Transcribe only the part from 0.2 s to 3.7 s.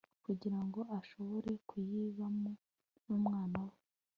kugira ngo ashobore kuyibamo n'umwana